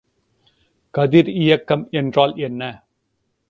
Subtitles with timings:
[0.93, 2.61] கதிரியக்கம் என்றால் என்ன?